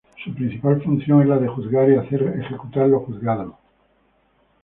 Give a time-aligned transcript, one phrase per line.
[0.23, 3.59] Su principal función es la de juzgar y hacer ejecutar lo juzgado.